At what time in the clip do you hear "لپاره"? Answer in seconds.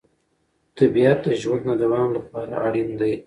2.17-2.53